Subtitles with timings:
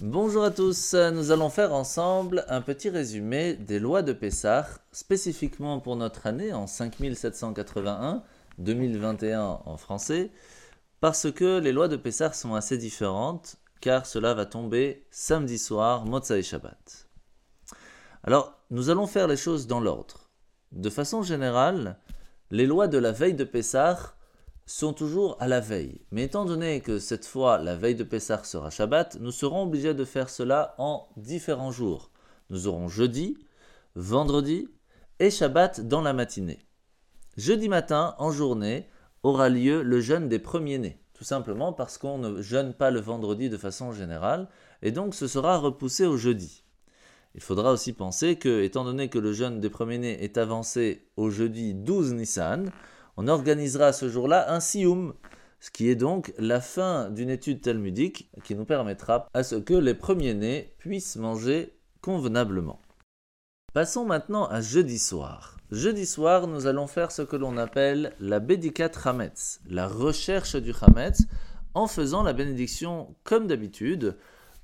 [0.00, 5.80] Bonjour à tous, nous allons faire ensemble un petit résumé des lois de Pessah, spécifiquement
[5.80, 8.22] pour notre année en 5781,
[8.58, 10.30] 2021 en français,
[11.00, 16.06] parce que les lois de Pessah sont assez différentes, car cela va tomber samedi soir,
[16.06, 17.08] Motzai Shabbat.
[18.22, 20.30] Alors, nous allons faire les choses dans l'ordre.
[20.70, 21.98] De façon générale,
[22.52, 24.14] les lois de la veille de Pessah
[24.68, 26.02] sont toujours à la veille.
[26.12, 29.94] Mais étant donné que cette fois la veille de Pessah sera Shabbat, nous serons obligés
[29.94, 32.10] de faire cela en différents jours.
[32.50, 33.38] Nous aurons jeudi,
[33.94, 34.68] vendredi
[35.20, 36.58] et Shabbat dans la matinée.
[37.38, 38.86] Jeudi matin, en journée,
[39.22, 43.48] aura lieu le jeûne des premiers-nés, tout simplement parce qu'on ne jeûne pas le vendredi
[43.48, 44.48] de façon générale,
[44.82, 46.62] et donc ce sera repoussé au jeudi.
[47.34, 51.30] Il faudra aussi penser que, étant donné que le jeûne des premiers-nés est avancé au
[51.30, 52.70] jeudi 12 Nissan,
[53.18, 55.12] on organisera ce jour-là un sioum,
[55.58, 59.74] ce qui est donc la fin d'une étude talmudique qui nous permettra à ce que
[59.74, 62.80] les premiers-nés puissent manger convenablement.
[63.74, 65.56] Passons maintenant à jeudi soir.
[65.72, 70.72] Jeudi soir, nous allons faire ce que l'on appelle la Bédikat Hametz, la recherche du
[70.80, 71.26] Hametz,
[71.74, 74.16] en faisant la bénédiction comme d'habitude,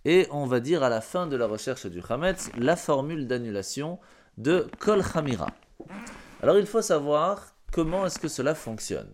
[0.04, 3.98] et on va dire à la fin de la recherche du Hametz la formule d'annulation
[4.38, 5.48] de Kol Hamira.
[6.40, 9.10] Alors il faut savoir Comment est-ce que cela fonctionne?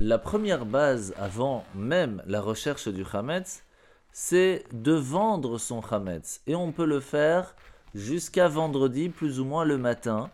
[0.00, 3.62] La première base avant même la recherche du Hametz,
[4.10, 6.40] c'est de vendre son Hametz.
[6.48, 7.54] Et on peut le faire
[7.94, 10.30] jusqu'à vendredi, plus ou moins le matin,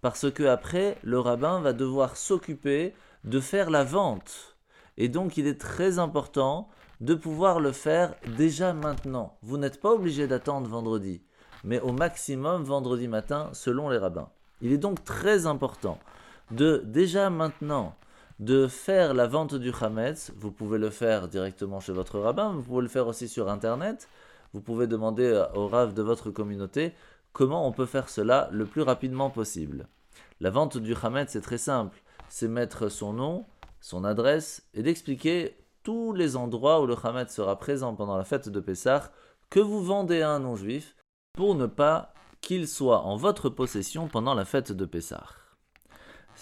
[0.00, 4.56] parce que après, le rabbin va devoir s'occuper de faire la vente.
[4.96, 6.68] Et donc, il est très important
[7.00, 9.38] de pouvoir le faire déjà maintenant.
[9.42, 11.22] Vous n'êtes pas obligé d'attendre vendredi,
[11.62, 14.30] mais au maximum vendredi matin, selon les rabbins.
[14.60, 16.00] Il est donc très important
[16.50, 17.96] de déjà maintenant
[18.38, 20.32] de faire la vente du Hametz.
[20.36, 24.08] Vous pouvez le faire directement chez votre rabbin, vous pouvez le faire aussi sur Internet.
[24.52, 26.94] Vous pouvez demander au Rav de votre communauté
[27.32, 29.88] comment on peut faire cela le plus rapidement possible.
[30.40, 32.02] La vente du Hametz, c'est très simple.
[32.28, 33.46] C'est mettre son nom,
[33.80, 38.48] son adresse et d'expliquer tous les endroits où le Hametz sera présent pendant la fête
[38.48, 39.10] de Pessah
[39.50, 40.96] que vous vendez à un non-juif
[41.32, 45.26] pour ne pas qu'il soit en votre possession pendant la fête de Pessah.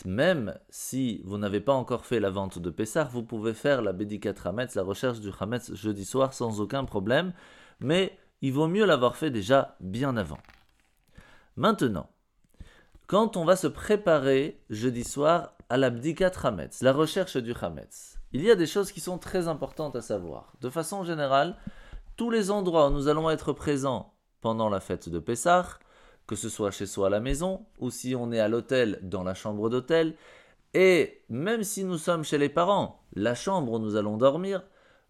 [0.05, 3.93] Même si vous n'avez pas encore fait la vente de Pessah, vous pouvez faire la
[3.93, 7.33] Bédikat Hametz, la recherche du Hametz jeudi soir sans aucun problème,
[7.81, 10.39] mais il vaut mieux l'avoir fait déjà bien avant.
[11.57, 12.11] Maintenant,
[13.07, 18.19] quand on va se préparer jeudi soir à la Bdikat Hametz, la recherche du Hametz,
[18.33, 20.55] il y a des choses qui sont très importantes à savoir.
[20.61, 21.57] De façon générale,
[22.17, 25.79] tous les endroits où nous allons être présents pendant la fête de Pessah,
[26.27, 29.23] que ce soit chez soi à la maison ou si on est à l'hôtel dans
[29.23, 30.15] la chambre d'hôtel.
[30.73, 34.63] Et même si nous sommes chez les parents, la chambre où nous allons dormir,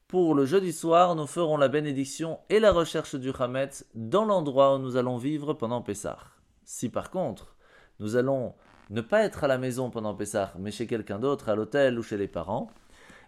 [0.09, 4.77] pour le jeudi soir, nous ferons la bénédiction et la recherche du Hametz dans l'endroit
[4.77, 6.19] où nous allons vivre pendant Pessah.
[6.65, 7.57] Si par contre,
[7.99, 8.55] nous allons
[8.91, 12.03] ne pas être à la maison pendant Pessah, mais chez quelqu'un d'autre, à l'hôtel ou
[12.03, 12.71] chez les parents,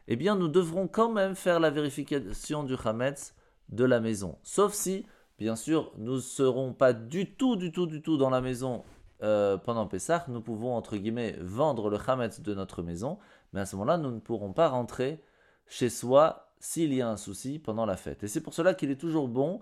[0.07, 3.35] eh bien nous devrons quand même faire la vérification du Hametz
[3.71, 4.39] de la maison.
[4.43, 5.07] Sauf si
[5.39, 8.85] Bien sûr, nous ne serons pas du tout, du tout, du tout dans la maison
[9.23, 10.25] euh, pendant Pessah.
[10.29, 13.19] Nous pouvons, entre guillemets, vendre le Hametz de notre maison,
[13.53, 15.23] mais à ce moment-là, nous ne pourrons pas rentrer
[15.67, 18.25] chez soi s'il y a un souci pendant la fête.
[18.25, 19.61] Et c'est pour cela qu'il est toujours bon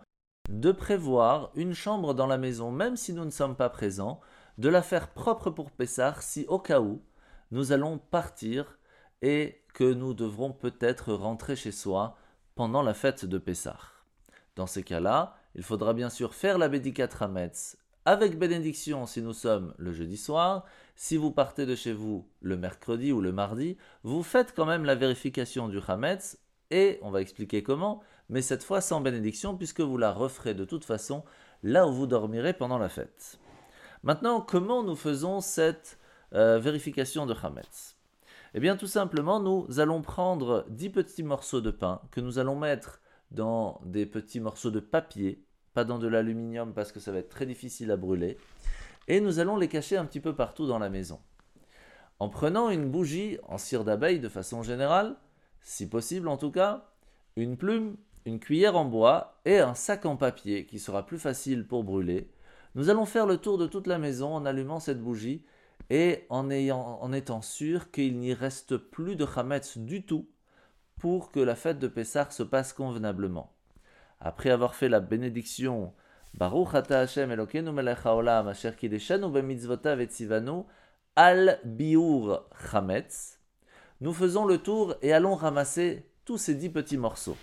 [0.48, 4.20] de prévoir une chambre dans la maison, même si nous ne sommes pas présents,
[4.58, 7.02] de la faire propre pour Pessah si au cas où
[7.50, 8.78] nous allons partir
[9.22, 12.16] et que nous devrons peut-être rentrer chez soi
[12.54, 13.78] pendant la fête de Pessah.
[14.54, 19.32] Dans ces cas-là, il faudra bien sûr faire la Bédikat Hametz avec bénédiction si nous
[19.32, 20.64] sommes le jeudi soir.
[20.94, 24.84] Si vous partez de chez vous le mercredi ou le mardi, vous faites quand même
[24.84, 26.38] la vérification du Hametz
[26.70, 30.64] et on va expliquer comment, mais cette fois sans bénédiction puisque vous la referez de
[30.64, 31.24] toute façon
[31.62, 33.38] là où vous dormirez pendant la fête.
[34.02, 35.98] Maintenant, comment nous faisons cette
[36.34, 37.96] euh, vérification de Hametz?
[38.52, 42.54] Eh bien, tout simplement, nous allons prendre 10 petits morceaux de pain que nous allons
[42.54, 43.00] mettre
[43.30, 45.43] dans des petits morceaux de papier,
[45.74, 48.38] pas dans de l'aluminium parce que ça va être très difficile à brûler.
[49.08, 51.20] Et nous allons les cacher un petit peu partout dans la maison.
[52.20, 55.16] En prenant une bougie en cire d'abeille de façon générale,
[55.60, 56.90] si possible en tout cas,
[57.36, 61.66] une plume, une cuillère en bois et un sac en papier qui sera plus facile
[61.66, 62.30] pour brûler,
[62.74, 65.44] nous allons faire le tour de toute la maison en allumant cette bougie
[65.90, 66.50] et en,
[67.12, 70.28] étant sûr qu'il n'y reste plus de chametz du tout
[70.98, 73.53] pour que la fête de Pessah se passe convenablement.
[74.20, 75.92] Après avoir fait la bénédiction
[76.34, 80.64] Baruch ata Hashem Elokeinu melech haolam asher kideshanu bemitzvotav etzivanu
[81.14, 83.38] al biur chametz,
[84.00, 87.36] nous faisons le tour et allons ramasser tous ces dix petits morceaux.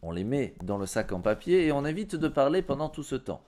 [0.00, 3.02] On les met dans le sac en papier et on évite de parler pendant tout
[3.02, 3.42] ce temps.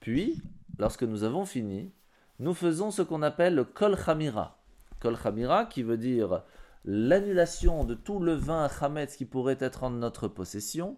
[0.00, 0.42] Puis,
[0.78, 1.92] lorsque nous avons fini,
[2.38, 4.58] nous faisons ce qu'on appelle le kol chamira.
[5.00, 6.42] Kol chamira qui veut dire
[6.84, 10.96] l'annulation de tout le vin chametz qui pourrait être en notre possession,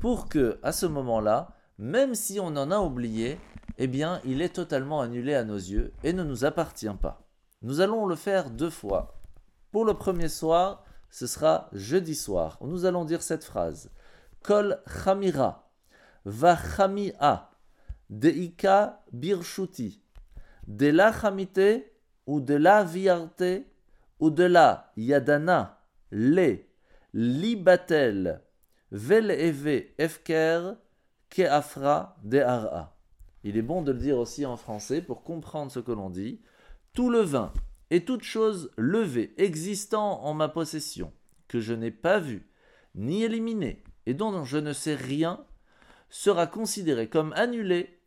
[0.00, 3.38] pour que, à ce moment-là, même si on en a oublié,
[3.78, 7.28] eh bien, il est totalement annulé à nos yeux et ne nous appartient pas.
[7.62, 9.20] Nous allons le faire deux fois.
[9.72, 12.58] Pour le premier soir, ce sera jeudi soir.
[12.60, 13.90] Nous allons dire cette phrase.
[14.42, 15.70] Kol chamira,
[16.24, 17.50] va chamia,
[18.10, 20.02] deika birshuti,
[20.66, 21.90] de la chamite
[22.26, 23.44] ou de la viarte
[24.20, 26.58] ou de la yadana, le,
[27.12, 28.42] libatel,
[28.90, 30.76] vel efker,
[31.30, 32.96] keafra de ara.
[33.44, 36.40] Il est bon de le dire aussi en français pour comprendre ce que l'on dit.
[36.92, 37.52] Tout le vin
[37.90, 41.12] et toute chose levée existant en ma possession,
[41.46, 42.48] que je n'ai pas vu,
[42.94, 45.44] ni éliminé, et dont je ne sais rien,
[46.08, 48.00] sera considéré comme annulé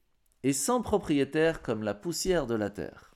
[0.43, 3.13] et sans propriétaire comme la poussière de la terre.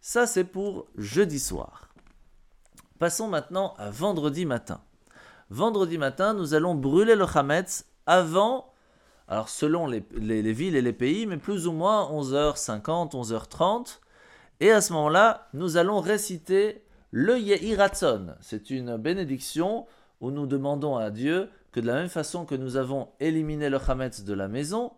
[0.00, 1.83] Ça, c'est pour jeudi soir.
[3.00, 4.80] Passons maintenant à vendredi matin.
[5.50, 8.72] Vendredi matin, nous allons brûler le Hametz avant,
[9.26, 10.00] alors selon les,
[10.52, 13.98] villes et les pays, mais plus ou moins 11h50, 11h30.
[14.60, 18.36] Et à ce moment-là, nous allons réciter le Yehiratzon.
[18.40, 19.86] C'est une bénédiction
[20.20, 23.80] où nous demandons à Dieu que de la même façon que nous avons éliminé le
[23.84, 24.92] Hametz de la maison,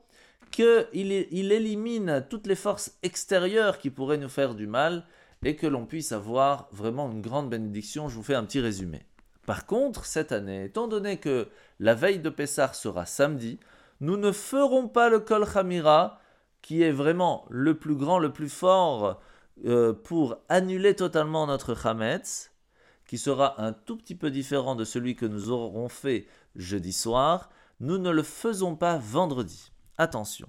[0.50, 5.06] qu'il il élimine toutes les forces extérieures qui pourraient nous faire du mal
[5.44, 8.08] et que l'on puisse avoir vraiment une grande bénédiction.
[8.08, 9.06] Je vous fais un petit résumé.
[9.46, 11.48] Par contre, cette année, étant donné que
[11.78, 13.60] la veille de Pessah sera samedi,
[14.00, 16.20] nous ne ferons pas le Kol Chamira,
[16.62, 19.20] qui est vraiment le plus grand, le plus fort
[19.64, 22.50] euh, pour annuler totalement notre Chametz,
[23.06, 27.50] qui sera un tout petit peu différent de celui que nous aurons fait jeudi soir.
[27.78, 29.70] Nous ne le faisons pas vendredi.
[29.96, 30.48] Attention.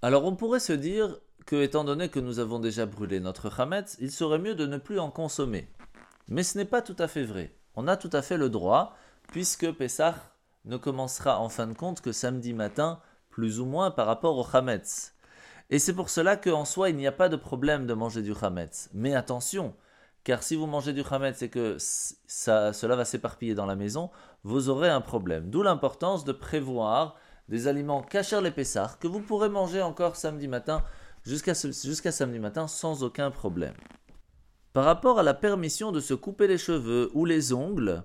[0.00, 1.18] Alors on pourrait se dire
[1.48, 4.76] que, étant donné que nous avons déjà brûlé notre chametz, il serait mieux de ne
[4.76, 5.66] plus en consommer.
[6.28, 7.56] Mais ce n'est pas tout à fait vrai.
[7.74, 8.94] On a tout à fait le droit,
[9.32, 10.14] puisque Pessah
[10.66, 13.00] ne commencera en fin de compte que samedi matin,
[13.30, 15.14] plus ou moins par rapport au chametz.
[15.70, 18.34] Et c'est pour cela qu'en soi, il n'y a pas de problème de manger du
[18.34, 18.90] chametz.
[18.92, 19.74] Mais attention,
[20.24, 24.10] car si vous mangez du chametz et que cela va s'éparpiller dans la maison,
[24.44, 25.48] vous aurez un problème.
[25.48, 27.16] D'où l'importance de prévoir
[27.48, 30.84] des aliments cachers les Pessars que vous pourrez manger encore samedi matin
[31.28, 33.74] jusqu'à samedi matin sans aucun problème.
[34.72, 38.02] Par rapport à la permission de se couper les cheveux ou les ongles,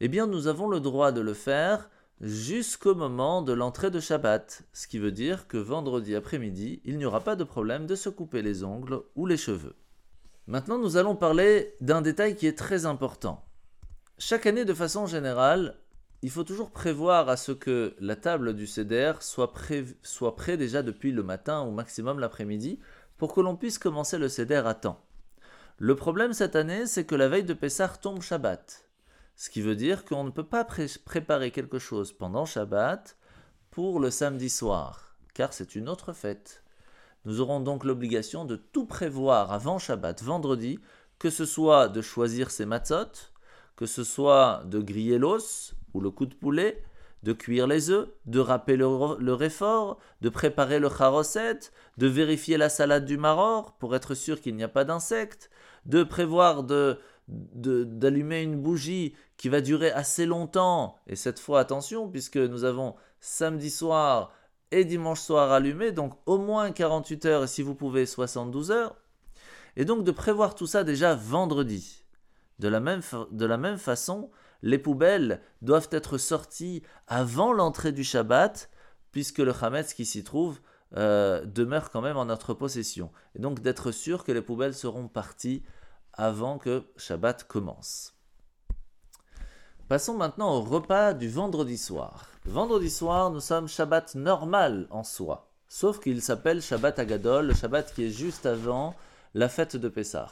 [0.00, 1.90] eh bien nous avons le droit de le faire
[2.20, 7.06] jusqu'au moment de l'entrée de Shabbat, ce qui veut dire que vendredi après-midi, il n'y
[7.06, 9.74] aura pas de problème de se couper les ongles ou les cheveux.
[10.46, 13.44] Maintenant, nous allons parler d'un détail qui est très important.
[14.18, 15.79] Chaque année, de façon générale,
[16.22, 21.12] il faut toujours prévoir à ce que la table du CDR soit, prêt déjà depuis
[21.12, 22.78] le matin au maximum l'après-midi
[23.16, 25.02] pour que l'on puisse commencer le CDR à temps.
[25.78, 28.84] Le problème cette année, c'est que la veille de Pessah tombe Shabbat.
[29.34, 30.66] Ce qui veut dire qu'on ne peut pas
[31.06, 33.16] préparer quelque chose pendant Shabbat
[33.70, 36.62] pour le samedi soir, car c'est une autre fête.
[37.24, 40.80] Nous aurons donc l'obligation de tout prévoir avant Shabbat, vendredi,
[41.18, 43.32] que ce soit de choisir ses matzot,
[43.76, 46.82] que ce soit de griller l'os, ou le coup de poulet,
[47.22, 51.58] de cuire les œufs, de râper le, réfort, de préparer le charoset,
[51.98, 55.50] de vérifier la salade du maror pour être sûr qu'il n'y a pas d'insectes,
[55.84, 60.96] de prévoir de, d'allumer une bougie qui va durer assez longtemps.
[61.06, 64.32] Et cette fois, attention, puisque nous avons samedi soir
[64.70, 68.96] et dimanche soir allumé, donc au moins 48 heures et si vous pouvez 72 heures.
[69.76, 72.04] Et donc de prévoir tout ça déjà vendredi.
[72.58, 74.30] De la même, de la même façon,
[74.62, 78.70] les poubelles doivent être sorties avant l'entrée du Shabbat,
[79.12, 80.60] puisque le Hametz qui s'y trouve
[80.96, 83.10] euh, demeure quand même en notre possession.
[83.34, 85.62] Et donc d'être sûr que les poubelles seront parties
[86.12, 88.14] avant que Shabbat commence.
[89.88, 92.28] Passons maintenant au repas du vendredi soir.
[92.44, 97.92] Vendredi soir, nous sommes Shabbat normal en soi, sauf qu'il s'appelle Shabbat Agadol, le Shabbat
[97.92, 98.94] qui est juste avant
[99.34, 100.28] la fête de Pessah.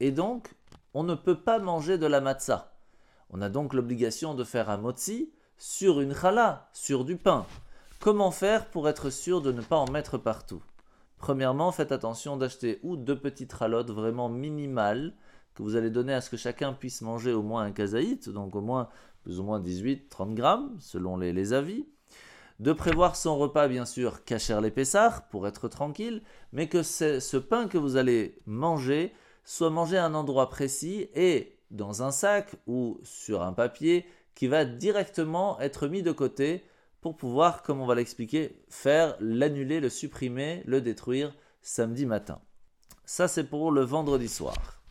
[0.00, 0.54] Et donc,
[0.94, 2.75] on ne peut pas manger de la matzah.
[3.30, 7.46] On a donc l'obligation de faire un motzi sur une challah, sur du pain.
[8.00, 10.62] Comment faire pour être sûr de ne pas en mettre partout?
[11.18, 15.14] Premièrement, faites attention d'acheter ou deux petites ralottes vraiment minimales
[15.54, 18.54] que vous allez donner à ce que chacun puisse manger au moins un kazaït, donc
[18.54, 18.88] au moins
[19.24, 21.86] plus ou moins 18-30 grammes, selon les, avis.
[22.60, 27.36] De prévoir son repas, bien sûr, cacher les pessards pour être tranquille, mais que ce
[27.38, 29.12] pain que vous allez manger
[29.44, 34.46] soit mangé à un endroit précis et dans un sac ou sur un papier qui
[34.46, 36.64] va directement être mis de côté
[37.00, 42.40] pour pouvoir, comme on va l'expliquer, faire l'annuler, le supprimer, le détruire samedi matin.
[43.04, 44.82] Ça, c'est pour le vendredi soir.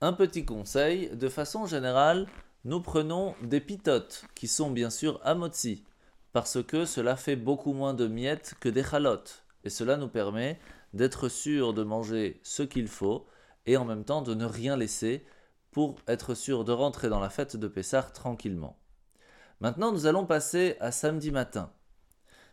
[0.00, 2.26] Un petit conseil, de façon générale,
[2.64, 5.84] nous prenons des pitotes qui sont bien sûr à motzi,
[6.32, 10.58] parce que cela fait beaucoup moins de miettes que des chalotes, et cela nous permet
[10.92, 13.26] d'être sûr de manger ce qu'il faut
[13.66, 15.24] et en même temps de ne rien laisser
[15.78, 18.76] pour être sûr de rentrer dans la fête de Pessah tranquillement.
[19.60, 21.70] Maintenant, nous allons passer à samedi matin.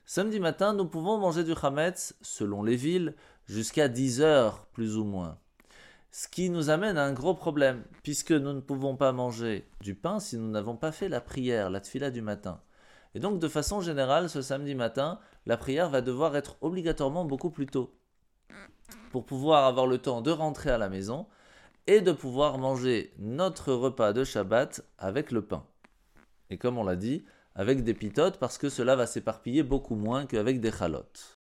[0.06, 3.16] Samedi matin, nous pouvons manger du chametz, selon les villes,
[3.48, 5.40] jusqu'à 10 heures plus ou moins.
[6.12, 9.96] Ce qui nous amène à un gros problème, puisque nous ne pouvons pas manger du
[9.96, 12.62] pain si nous n'avons pas fait la prière, la tfila du matin.
[13.16, 15.18] Et donc, de façon générale, ce samedi matin,
[15.48, 17.92] la prière va devoir être obligatoirement beaucoup plus tôt
[19.12, 21.26] pour pouvoir avoir le temps de rentrer à la maison
[21.88, 25.66] et de pouvoir manger notre repas de Shabbat avec le pain.
[26.50, 27.26] Et comme on l'a dit,
[27.56, 31.38] avec des pitotes parce que cela va s'éparpiller beaucoup moins qu'avec des chalotes.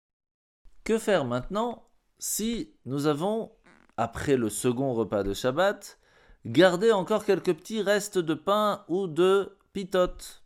[0.83, 1.85] Que faire maintenant
[2.17, 3.51] si nous avons,
[3.97, 5.99] après le second repas de Shabbat,
[6.45, 10.43] gardé encore quelques petits restes de pain ou de pitotes?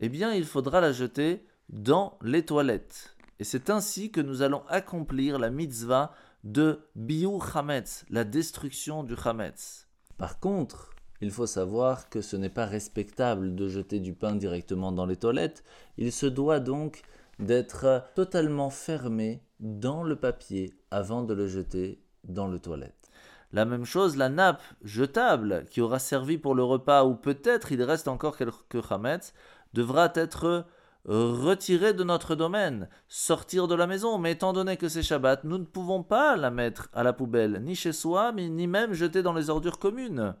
[0.00, 3.16] Eh bien, il faudra la jeter dans les toilettes.
[3.38, 9.14] Et c'est ainsi que nous allons accomplir la mitzvah de Biu Chametz, la destruction du
[9.16, 9.88] Chametz.
[10.16, 14.90] Par contre, il faut savoir que ce n'est pas respectable de jeter du pain directement
[14.90, 15.64] dans les toilettes.
[15.98, 17.02] Il se doit donc
[17.38, 23.10] d'être totalement fermé dans le papier avant de le jeter dans le toilette.
[23.52, 27.82] La même chose, la nappe jetable qui aura servi pour le repas ou peut-être il
[27.82, 29.34] reste encore quelques chametz
[29.74, 30.66] devra être
[31.04, 34.18] retirée de notre domaine, sortir de la maison.
[34.18, 37.60] Mais étant donné que c'est Shabbat, nous ne pouvons pas la mettre à la poubelle,
[37.62, 40.34] ni chez soi, ni même jeter dans les ordures communes.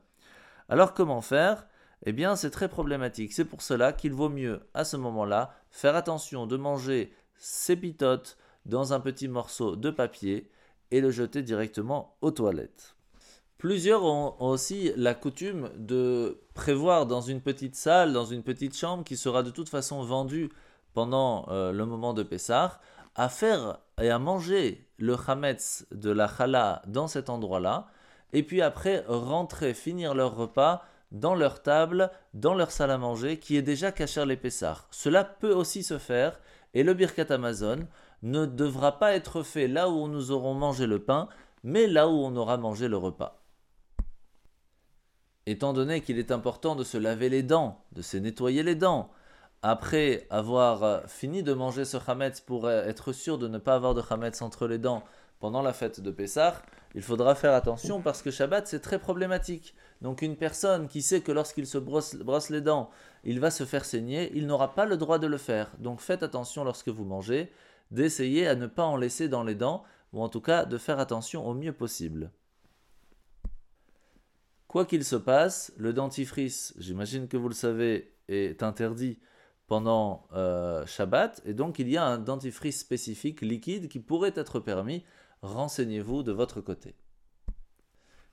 [0.68, 1.66] Alors comment faire?
[2.06, 3.32] Eh bien, c'est très problématique.
[3.32, 8.38] C'est pour cela qu'il vaut mieux, à ce moment-là, faire attention de manger ses pitotes
[8.66, 10.50] dans un petit morceau de papier
[10.90, 12.96] et le jeter directement aux toilettes.
[13.60, 19.04] Plusieurs ont aussi la coutume de prévoir dans une petite salle, dans une petite chambre
[19.04, 20.48] qui sera de toute façon vendue
[20.94, 22.80] pendant euh, le moment de Pessah,
[23.16, 27.88] à faire et à manger le chametz de la chala dans cet endroit-là,
[28.32, 33.38] et puis après rentrer, finir leur repas dans leur table, dans leur salle à manger,
[33.38, 34.88] qui est déjà cachée les Pessars.
[34.90, 36.40] Cela peut aussi se faire,
[36.72, 37.80] et le Birkat Amazon
[38.22, 41.28] ne devra pas être fait là où nous aurons mangé le pain,
[41.62, 43.39] mais là où on aura mangé le repas.
[45.50, 49.10] Étant donné qu'il est important de se laver les dents, de se nettoyer les dents,
[49.62, 54.00] après avoir fini de manger ce chametz pour être sûr de ne pas avoir de
[54.00, 55.02] chametz entre les dents
[55.40, 56.54] pendant la fête de Pessah,
[56.94, 59.74] il faudra faire attention parce que Shabbat c'est très problématique.
[60.02, 62.88] Donc une personne qui sait que lorsqu'il se brosse, les dents,
[63.24, 65.72] il va se faire saigner, il n'aura pas le droit de le faire.
[65.80, 67.50] Donc faites attention lorsque vous mangez,
[67.90, 71.00] d'essayer à ne pas en laisser dans les dents, ou en tout cas de faire
[71.00, 72.30] attention au mieux possible.
[74.70, 79.18] Quoi qu'il se passe, le dentifrice, j'imagine que vous le savez, est interdit
[79.66, 84.60] pendant euh, Shabbat, et donc il y a un dentifrice spécifique liquide qui pourrait être
[84.60, 85.04] permis
[85.42, 86.94] renseignez-vous de votre côté.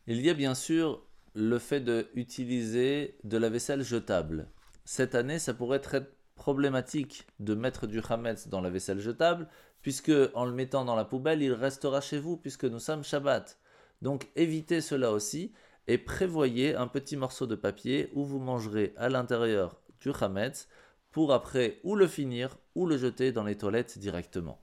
[0.05, 1.01] Il y a bien sûr
[1.33, 4.47] le fait d'utiliser de la vaisselle jetable.
[4.85, 6.03] Cette année, ça pourrait être
[6.35, 9.47] problématique de mettre du Hametz dans la vaisselle jetable,
[9.81, 13.57] puisque en le mettant dans la poubelle, il restera chez vous, puisque nous sommes Shabbat.
[14.03, 15.51] Donc évitez cela aussi
[15.87, 20.67] et prévoyez un petit morceau de papier où vous mangerez à l'intérieur du Hametz
[21.11, 24.61] pour après ou le finir ou le jeter dans les toilettes directement.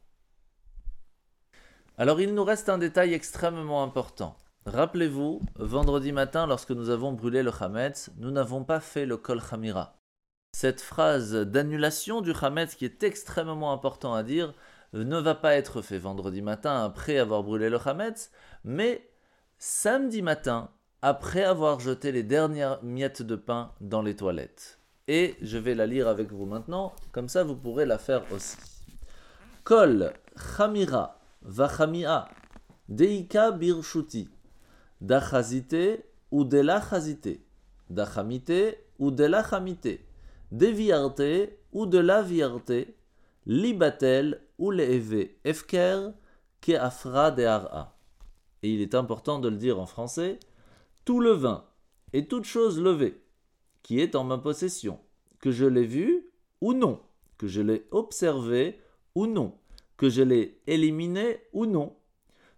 [1.97, 4.37] Alors il nous reste un détail extrêmement important.
[4.67, 9.41] Rappelez-vous, vendredi matin, lorsque nous avons brûlé le Hametz, nous n'avons pas fait le Kol
[9.51, 9.99] Hamira.
[10.53, 14.55] Cette phrase d'annulation du Hametz qui est extrêmement important à dire
[14.93, 18.31] ne va pas être fait vendredi matin après avoir brûlé le Hametz,
[18.63, 19.11] mais
[19.59, 20.71] samedi matin
[21.07, 24.79] après avoir jeté les dernières miettes de pain dans les toilettes.
[25.07, 28.57] Et je vais la lire avec vous maintenant, comme ça vous pourrez la faire aussi.
[29.65, 30.15] Kol
[30.59, 32.27] Hamira Vachamia,
[32.89, 34.31] Deika birshuti,
[35.03, 37.39] Dachazite ou delachazite,
[37.91, 40.01] Dachamite ou delachamite,
[40.53, 42.73] Deviarte ou de la viarte,
[43.45, 46.15] Libatel ou leve efker,
[46.63, 47.47] ke afra de.
[48.63, 50.39] Et il est important de le dire en français,
[51.05, 51.65] tout le vin
[52.13, 53.23] et toute chose levée,
[53.83, 54.99] qui est en ma possession,
[55.41, 56.27] que je l'ai vu
[56.61, 57.01] ou non,
[57.39, 58.81] que je l'ai observé
[59.15, 59.59] ou non,
[59.97, 61.97] que je l'ai éliminé ou non,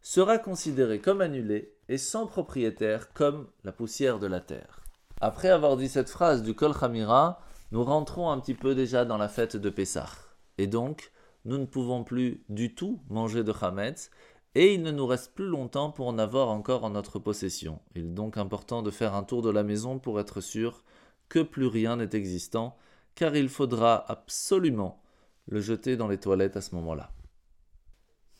[0.01, 4.85] sera considéré comme annulé et sans propriétaire comme la poussière de la terre.
[5.21, 7.41] Après avoir dit cette phrase du Kol Hamira,
[7.73, 10.11] nous rentrons un petit peu déjà dans la fête de Pessah.
[10.59, 11.11] Et donc,
[11.45, 14.11] nous ne pouvons plus du tout manger de Hametz,
[14.57, 17.79] et il ne nous reste plus longtemps pour en avoir encore en notre possession.
[17.95, 20.83] Il est donc important de faire un tour de la maison pour être sûr
[21.29, 22.75] que plus rien n'est existant,
[23.15, 25.03] car il faudra absolument
[25.47, 27.11] le jeter dans les toilettes à ce moment-là.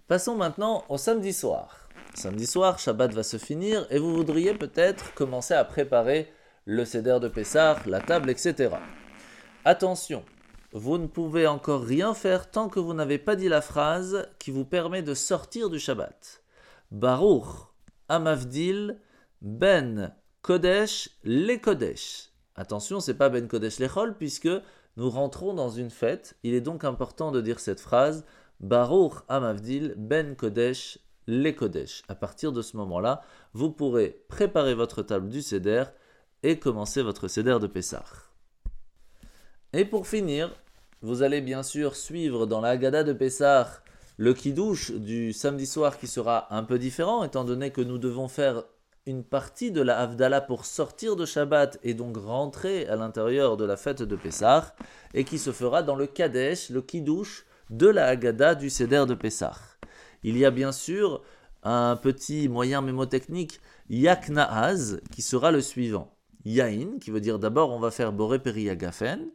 [0.09, 1.87] Passons maintenant au samedi soir.
[2.15, 6.33] Samedi soir, Shabbat va se finir et vous voudriez peut-être commencer à préparer
[6.65, 8.71] le céder de Pessah, la table, etc.
[9.67, 10.25] Attention,
[10.79, 14.51] vous ne pouvez encore rien faire tant que vous n'avez pas dit la phrase qui
[14.51, 16.43] vous permet de sortir du Shabbat.
[16.91, 17.47] Baruch,
[18.11, 19.01] Amavdil,
[19.41, 22.29] Ben, Kodesh, les Kodesh.
[22.57, 24.51] Attention, c'est pas Ben Kodesh Lechol puisque
[24.99, 26.37] nous rentrons dans une fête.
[26.43, 28.27] Il est donc important de dire cette phrase
[28.61, 32.03] Baruch Amavdil Ben Kodesh les Kodesh.
[32.09, 33.23] À partir de ce moment-là,
[33.55, 35.85] vous pourrez préparer votre table du Seder
[36.43, 38.05] et commencer votre Seder de Pessah.
[39.73, 40.55] Et pour finir,
[41.03, 43.83] vous allez bien sûr suivre dans la Haggadah de Pessah
[44.17, 48.29] le Kiddush du samedi soir qui sera un peu différent étant donné que nous devons
[48.29, 48.65] faire
[49.05, 53.65] une partie de la Havdalah pour sortir de Shabbat et donc rentrer à l'intérieur de
[53.65, 54.75] la fête de Pessah
[55.15, 59.15] et qui se fera dans le Kadesh, le Kiddush de la Haggadah du Seder de
[59.15, 59.55] Pessah.
[60.25, 61.23] Il y a bien sûr
[61.63, 63.61] un petit moyen mémotechnique,
[63.91, 66.17] Yaknaaz, qui sera le suivant.
[66.45, 69.31] Yain, qui veut dire d'abord on va faire Boré Periagafen,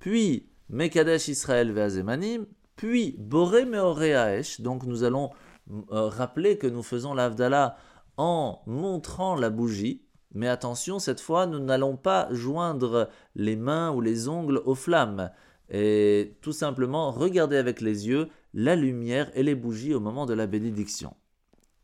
[0.00, 2.46] puis Mekadesh Israël Veazemanim,
[2.76, 4.60] puis Boré Meoreaesh.
[4.60, 5.30] Donc nous allons
[5.70, 7.76] euh, rappeler que nous faisons l'Avdallah
[8.16, 10.02] en montrant la bougie.
[10.34, 15.30] Mais attention, cette fois, nous n'allons pas joindre les mains ou les ongles aux flammes
[15.70, 20.34] et tout simplement regarder avec les yeux la lumière et les bougies au moment de
[20.34, 21.14] la bénédiction.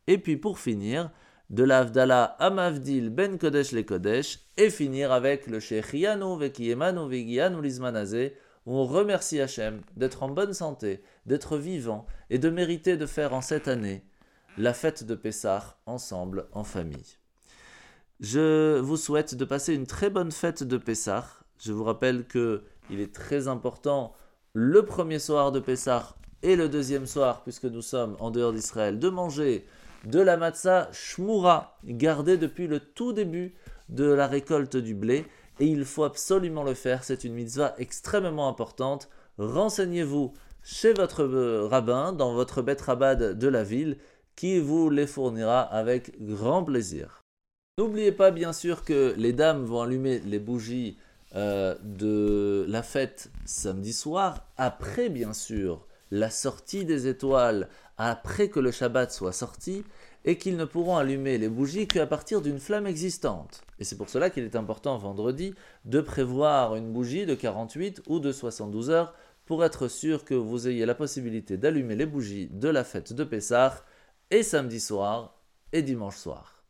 [0.07, 1.11] Et puis pour finir,
[1.51, 8.35] de l'Avdallah Amavdil Ben Kodesh le Kodesh et finir avec le Shechianu Vekiemanu Vegianu Lizmanazé
[8.67, 13.41] on remercie Hachem d'être en bonne santé, d'être vivant et de mériter de faire en
[13.41, 14.05] cette année
[14.57, 17.19] la fête de Pessah ensemble en famille.
[18.21, 21.27] Je vous souhaite de passer une très bonne fête de Pessah.
[21.59, 24.15] Je vous rappelle que il est très important
[24.53, 28.99] le premier soir de Pessah et le deuxième soir, puisque nous sommes en dehors d'Israël,
[28.99, 29.67] de manger
[30.05, 33.55] de la matzah shmura, gardée depuis le tout début
[33.89, 35.27] de la récolte du blé.
[35.61, 39.09] Et il faut absolument le faire, c'est une mitzvah extrêmement importante.
[39.39, 43.99] Renseignez-vous chez votre euh, rabbin, dans votre bête rabad de la ville,
[44.35, 47.21] qui vous les fournira avec grand plaisir.
[47.79, 50.97] N'oubliez pas bien sûr que les dames vont allumer les bougies
[51.35, 58.61] euh, de la fête samedi soir, après bien sûr la sortie des étoiles, après que
[58.61, 59.85] le Shabbat soit sorti,
[60.25, 63.63] et qu'ils ne pourront allumer les bougies qu'à partir d'une flamme existante.
[63.79, 68.21] Et c'est pour cela qu'il est important vendredi de prévoir une bougie de 48 ou
[68.21, 72.69] de 72 heures pour être sûr que vous ayez la possibilité d'allumer les bougies de
[72.69, 73.85] la fête de Pessah
[74.31, 75.39] et samedi soir
[75.73, 76.65] et dimanche soir.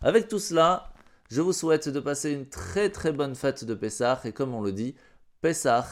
[0.00, 0.92] Avec tout cela,
[1.30, 4.62] je vous souhaite de passer une très très bonne fête de Pessah et comme on
[4.62, 4.96] le dit,
[5.40, 5.86] Pessah,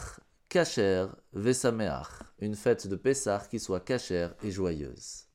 [0.49, 5.26] Kacher, Vesameach, une fête de Pessah qui soit cachère et joyeuse.